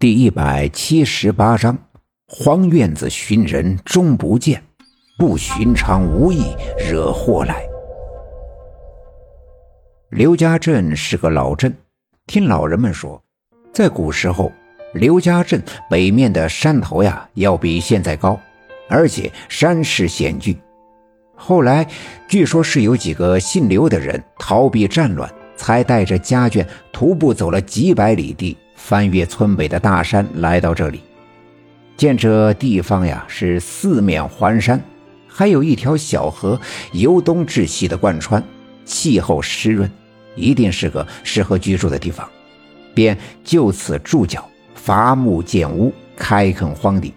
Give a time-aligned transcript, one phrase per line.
[0.00, 1.76] 第一百七十八章：
[2.26, 4.62] 荒院子寻人终不见，
[5.18, 7.62] 不寻常无意惹祸来。
[10.08, 11.76] 刘家镇是个老镇，
[12.26, 13.22] 听老人们说，
[13.74, 14.50] 在古时候，
[14.94, 18.40] 刘家镇北面的山头呀，要比现在高，
[18.88, 20.58] 而且山势险峻。
[21.36, 21.86] 后来
[22.26, 28.56] 据说是有几个姓刘的人逃避战乱，才带着家眷徒步走了几百里地。
[28.82, 31.00] 翻越村北的大山来到这里，
[31.96, 34.82] 见这地方呀是四面环山，
[35.28, 36.60] 还有一条小河
[36.92, 38.42] 由东至西的贯穿，
[38.84, 39.88] 气候湿润，
[40.34, 42.28] 一定是个适合居住的地方，
[42.92, 47.14] 便就此住脚，伐木建屋，开垦荒地，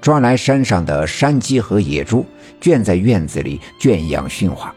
[0.00, 2.26] 抓来山上的山鸡和野猪，
[2.60, 4.74] 圈在院子里圈养驯化，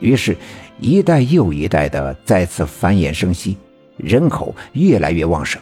[0.00, 0.34] 于是，
[0.80, 3.58] 一代又一代的再次繁衍生息。
[4.02, 5.58] 人口越来越旺盛，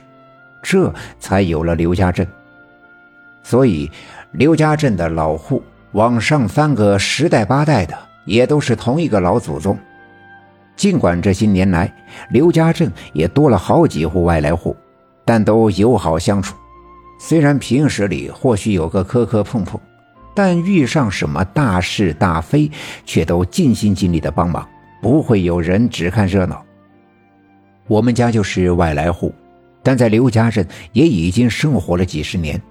[0.60, 2.26] 这才有了刘家镇。
[3.42, 3.90] 所以，
[4.32, 9.78] 刘家镇的老户往上翻个十代八代的，也都是同一个老祖宗。
[10.76, 11.92] 尽管这些年来
[12.30, 14.74] 刘家镇也多了好几户外来户，
[15.24, 16.56] 但都友好相处。
[17.18, 19.78] 虽然平时里或许有个磕磕碰碰，
[20.34, 22.70] 但遇上什么大是大非，
[23.04, 24.66] 却都尽心尽力的帮忙，
[25.02, 26.64] 不会有人只看热闹。
[27.90, 29.34] 我们家就是外来户，
[29.82, 32.62] 但在刘家镇也已经生活了几十年，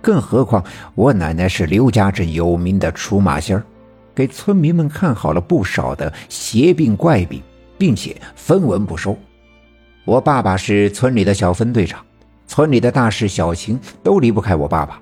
[0.00, 3.62] 更何况我奶奶是刘家镇有名的出马仙儿，
[4.14, 7.42] 给村民们看好了不少的邪病怪病，
[7.76, 9.14] 并且分文不收。
[10.06, 12.02] 我爸爸是村里的小分队长，
[12.46, 14.98] 村里的大事小情都离不开我爸爸。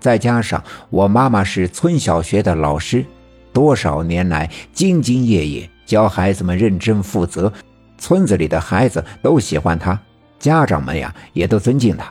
[0.00, 0.60] 再加上
[0.90, 3.04] 我妈妈是村小学的老师，
[3.52, 7.52] 多少年来兢兢业业教孩子们认真负责。
[7.98, 10.00] 村子里的孩子都喜欢他，
[10.38, 12.10] 家长们呀也都尊敬他，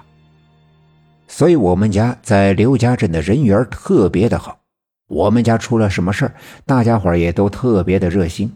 [1.28, 4.60] 所以我们家在刘家镇的人缘特别的好。
[5.08, 8.52] 我们家出了什么事儿，大家伙也都特别的热心，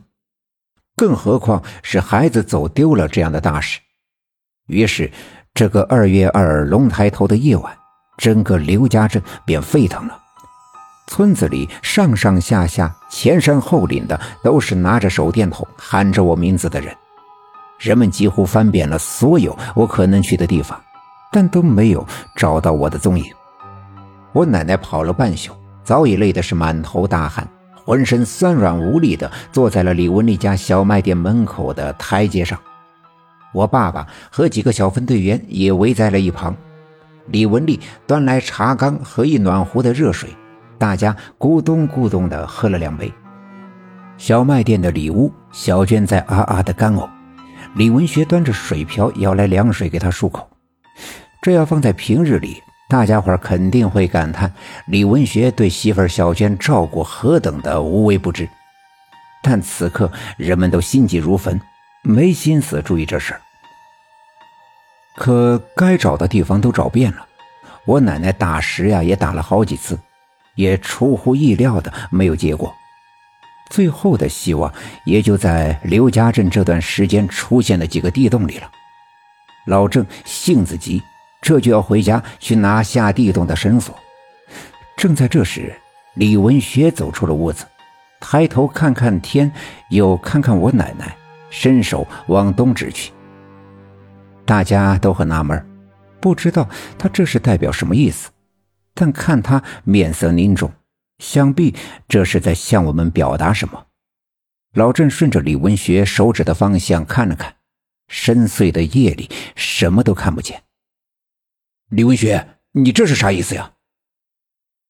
[0.97, 3.80] 更何况是孩子走丢了这样的大事。
[4.68, 5.09] 于是，
[5.53, 7.74] 这个二月二龙抬头的夜晚，
[8.18, 10.18] 整个刘家镇便沸腾了。
[11.08, 16.96] 村子里上上下下、前山后岭的，都是拿着手电筒喊着我名字的人。
[17.81, 20.80] 人们几乎翻遍了所有我可能去的地方，
[21.31, 22.06] 但都没有
[22.36, 23.25] 找到我的踪影。
[24.34, 25.52] 我奶奶跑了半宿，
[25.84, 27.47] 早已累得是满头大汗，
[27.84, 32.58] 浑身酸软无力的坐在了李文丽家小卖店门口的台阶上。
[33.52, 36.56] 我爸爸和几个小分队员也围在了一旁。
[37.25, 40.30] 李文丽端来茶缸和一暖壶的热水，
[40.78, 43.12] 大家咕咚咕咚的喝了两杯。
[44.18, 47.09] 小卖店的里屋，小娟在啊啊的干呕。
[47.74, 50.50] 李文学端着水瓢舀来凉水给他漱口，
[51.42, 54.54] 这要放在平日里，大家伙肯定会感叹
[54.88, 58.48] 李文学对媳妇小娟照顾何等的无微不至。
[59.42, 61.59] 但此刻人们都心急如焚，
[62.04, 63.42] 没心思注意这事儿。
[65.16, 67.26] 可该找的地方都找遍了，
[67.86, 69.98] 我奶奶打石呀也打了好几次，
[70.56, 72.76] 也出乎意料的没有结果。
[73.72, 74.72] 最后的希望
[75.06, 78.70] 也就在刘家镇这段时间出现的几个地洞里了。
[79.66, 81.02] 老郑性子急，
[81.42, 83.98] 这就要回家去拿下地洞的绳索。
[84.98, 85.74] 正在这时，
[86.16, 87.66] 李文学走出了屋子，
[88.20, 89.50] 抬头看看天，
[89.90, 91.16] 又看看我奶奶，
[91.50, 93.14] 伸手往东指去。
[94.44, 95.66] 大家都很纳闷，
[96.20, 96.68] 不知道
[97.00, 98.30] 他这是代表什么意思，
[98.94, 100.70] 但看他面色凝重。
[101.22, 101.76] 想必
[102.09, 103.86] 这是在向我们表达什么。
[104.74, 107.56] 老郑顺着李文学手指的方向看了看，
[108.08, 110.64] 深邃的夜里什么都看不见。
[111.90, 113.74] 李文学，你这是啥意思呀？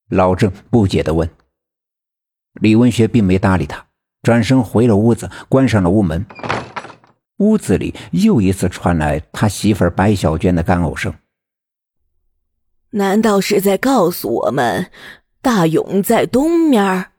[0.08, 1.28] 老郑不解地问。
[2.54, 3.86] 李文学并没搭理他，
[4.22, 6.24] 转身回了屋子，关上了屋门。
[7.38, 11.12] 屋子里又一次传来他媳妇白小娟的干呕声。
[12.90, 14.90] 难道是在告诉我们？
[15.42, 17.10] 大勇在东面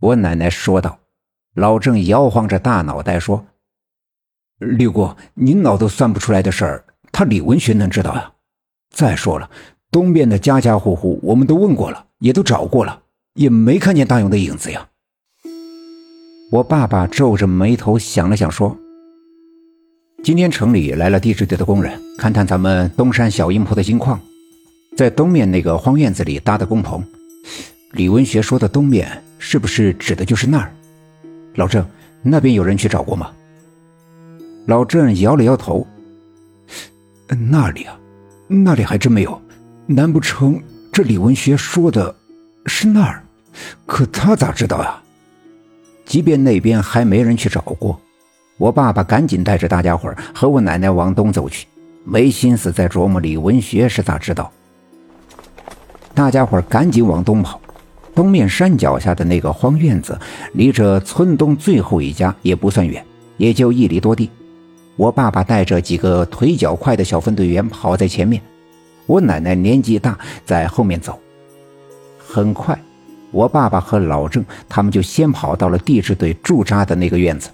[0.00, 0.98] 我奶奶说道。
[1.54, 3.46] 老郑摇晃着大脑袋说
[4.58, 8.32] ：“李姑，您脑都算不出来的事儿，他李文学能知道呀？
[8.90, 9.48] 再说了，
[9.90, 13.02] 东边的家家户户我们都问过了，也都找过了，
[13.34, 14.88] 也没看见大勇的影子呀。”
[16.50, 18.76] 我爸爸皱着眉头想了想说
[20.22, 24.20] ：“今天城里来了地质队的工人，勘探咱们东山小阴坡的金矿。”
[24.98, 27.00] 在东面那个荒院子里搭的工棚，
[27.92, 30.72] 李文学说的东面是不是指的就是那儿？
[31.54, 31.88] 老郑，
[32.20, 33.30] 那边有人去找过吗？
[34.66, 35.86] 老郑摇了摇头。
[37.48, 37.96] 那里啊，
[38.48, 39.40] 那里还真没有。
[39.86, 40.60] 难不成
[40.90, 42.12] 这李文学说的
[42.66, 43.22] 是那儿？
[43.86, 45.00] 可他咋知道呀？
[46.04, 48.00] 即便那边还没人去找过，
[48.56, 51.68] 我爸爸赶紧带着大家伙和我奶奶往东走去，
[52.02, 54.52] 没心思再琢磨李文学是咋知道。
[56.18, 57.60] 大家伙赶紧往东跑。
[58.12, 60.18] 东面山脚下的那个荒院子，
[60.54, 63.06] 离着村东最后一家也不算远，
[63.36, 64.28] 也就一里多地。
[64.96, 68.42] 我爸爸带着几个腿脚快的小分队员跑在前面，
[69.06, 71.16] 我奶奶年纪大，在后面走。
[72.18, 72.76] 很快，
[73.30, 77.48] 我爸爸和老郑他们就先跑到了地质队驻扎的那个院子。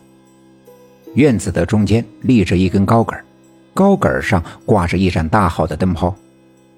[1.13, 3.23] 院子的中间立着一根高杆，
[3.75, 6.17] 高杆上挂着一盏大号的灯泡，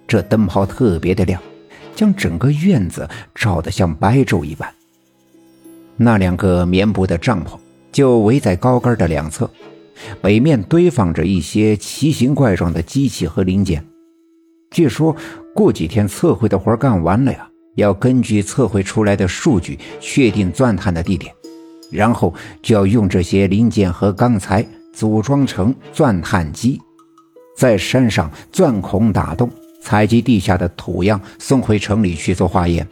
[0.08, 1.40] 这灯泡特别的亮。
[1.96, 4.72] 将整个院子照得像白昼一般。
[5.96, 7.58] 那两个棉布的帐篷
[7.90, 9.50] 就围在高杆的两侧，
[10.20, 13.84] 北面堆放着一些奇形怪状的机器和零件。
[14.70, 15.16] 据说
[15.54, 21.34] 过几天测绘的活干完了呀，要根据测绘出来的数据确定钻探的地点，
[21.90, 26.78] 然后就要用这些零件和钢材组装成钻探机，
[27.56, 29.50] 在山上钻孔打洞。
[29.86, 32.88] 采集地下的土样，送回城里去做化验。